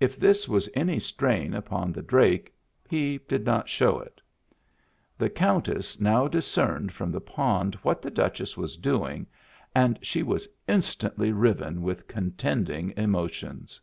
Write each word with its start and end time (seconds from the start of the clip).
If 0.00 0.16
this 0.16 0.48
was 0.48 0.68
any 0.74 0.98
strain 0.98 1.54
upon 1.54 1.92
the 1.92 2.02
drake, 2.02 2.52
he 2.90 3.18
did 3.28 3.44
not 3.46 3.68
show 3.68 4.00
it. 4.00 4.20
The 5.16 5.30
Countess 5.30 6.00
now 6.00 6.26
discerned 6.26 6.92
from 6.92 7.12
the 7.12 7.20
pond 7.20 7.76
what 7.76 8.02
the 8.02 8.10
Duchess 8.10 8.56
was 8.56 8.76
doing 8.76 9.24
and 9.72 10.00
she 10.02 10.24
was 10.24 10.48
instantly 10.66 11.30
riven 11.30 11.82
with 11.82 12.08
contending 12.08 12.92
emotions. 12.96 13.80